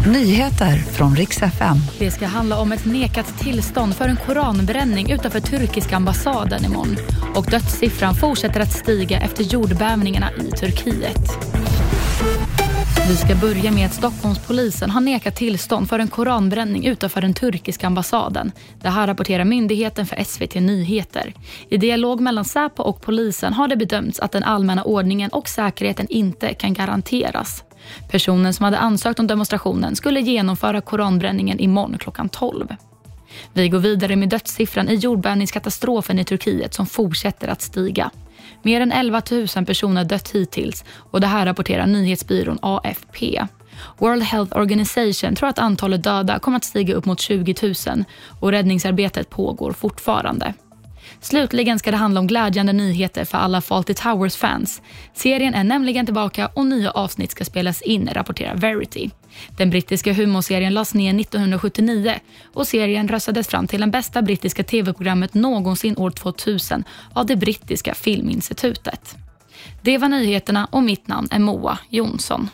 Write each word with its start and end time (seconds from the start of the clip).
Nyheter 0.00 0.76
från 0.76 1.16
riks 1.16 1.42
FM. 1.42 1.76
Det 1.98 2.10
ska 2.10 2.26
handla 2.26 2.58
om 2.58 2.72
ett 2.72 2.84
nekat 2.84 3.38
tillstånd 3.38 3.96
för 3.96 4.08
en 4.08 4.16
koranbränning 4.16 5.10
utanför 5.10 5.40
turkiska 5.40 5.96
ambassaden 5.96 6.64
imorgon. 6.64 6.96
Och 7.34 7.46
dödssiffran 7.50 8.14
fortsätter 8.14 8.60
att 8.60 8.72
stiga 8.72 9.20
efter 9.20 9.44
jordbävningarna 9.44 10.30
i 10.32 10.50
Turkiet. 10.50 11.38
Vi 13.08 13.16
ska 13.16 13.34
börja 13.34 13.70
med 13.70 13.86
att 13.86 13.94
Stockholmspolisen 13.94 14.90
har 14.90 15.00
nekat 15.00 15.36
tillstånd 15.36 15.88
för 15.88 15.98
en 15.98 16.08
koranbränning 16.08 16.86
utanför 16.86 17.20
den 17.20 17.34
turkiska 17.34 17.86
ambassaden. 17.86 18.52
Det 18.82 18.88
här 18.88 19.06
rapporterar 19.06 19.44
myndigheten 19.44 20.06
för 20.06 20.24
SVT 20.24 20.54
Nyheter. 20.54 21.34
I 21.68 21.76
dialog 21.76 22.20
mellan 22.20 22.44
Säpo 22.44 22.82
och 22.82 23.02
polisen 23.02 23.52
har 23.52 23.68
det 23.68 23.76
bedömts 23.76 24.20
att 24.20 24.32
den 24.32 24.42
allmänna 24.42 24.82
ordningen 24.84 25.30
och 25.30 25.48
säkerheten 25.48 26.06
inte 26.08 26.54
kan 26.54 26.74
garanteras. 26.74 27.64
Personen 28.10 28.54
som 28.54 28.64
hade 28.64 28.78
ansökt 28.78 29.18
om 29.18 29.26
demonstrationen 29.26 29.96
skulle 29.96 30.20
genomföra 30.20 30.80
koranbränningen 30.80 31.60
imorgon 31.60 31.98
klockan 31.98 32.28
12. 32.28 32.68
Vi 33.52 33.68
går 33.68 33.78
vidare 33.78 34.16
med 34.16 34.28
dödssiffran 34.28 34.88
i 34.88 34.94
jordbävningskatastrofen 34.94 36.18
i 36.18 36.24
Turkiet 36.24 36.74
som 36.74 36.86
fortsätter 36.86 37.48
att 37.48 37.62
stiga. 37.62 38.10
Mer 38.62 38.80
än 38.80 38.92
11 38.92 39.22
000 39.56 39.66
personer 39.66 39.96
har 39.96 40.08
dött 40.08 40.30
hittills 40.30 40.84
och 41.10 41.20
det 41.20 41.26
här 41.26 41.46
rapporterar 41.46 41.86
nyhetsbyrån 41.86 42.58
AFP. 42.62 43.46
World 43.98 44.22
Health 44.22 44.56
Organization 44.56 45.34
tror 45.34 45.48
att 45.48 45.58
antalet 45.58 46.02
döda 46.02 46.38
kommer 46.38 46.56
att 46.56 46.64
stiga 46.64 46.94
upp 46.94 47.04
mot 47.04 47.20
20 47.20 47.54
000 47.86 48.04
och 48.40 48.50
räddningsarbetet 48.50 49.30
pågår 49.30 49.72
fortfarande. 49.72 50.54
Slutligen 51.20 51.78
ska 51.78 51.90
det 51.90 51.96
handla 51.96 52.20
om 52.20 52.26
glädjande 52.26 52.72
nyheter 52.72 53.24
för 53.24 53.38
alla 53.38 53.60
Fawlty 53.60 53.94
Towers-fans. 53.94 54.82
Serien 55.14 55.54
är 55.54 55.64
nämligen 55.64 56.06
tillbaka 56.06 56.46
och 56.54 56.66
nya 56.66 56.90
avsnitt 56.90 57.30
ska 57.30 57.44
spelas 57.44 57.82
in, 57.82 58.08
rapporterar 58.12 58.56
Verity. 58.56 59.10
Den 59.56 59.70
brittiska 59.70 60.12
humorserien 60.12 60.74
lades 60.74 60.94
ner 60.94 61.20
1979 61.20 62.14
och 62.54 62.66
serien 62.66 63.08
röstades 63.08 63.48
fram 63.48 63.66
till 63.66 63.80
den 63.80 63.90
bästa 63.90 64.22
brittiska 64.22 64.64
tv-programmet 64.64 65.34
någonsin 65.34 65.98
år 65.98 66.10
2000 66.10 66.84
av 67.12 67.26
det 67.26 67.36
brittiska 67.36 67.94
filminstitutet. 67.94 69.16
Det 69.82 69.98
var 69.98 70.08
nyheterna 70.08 70.68
och 70.70 70.82
mitt 70.82 71.08
namn 71.08 71.28
är 71.30 71.38
Moa 71.38 71.78
Jonsson. 71.88 72.48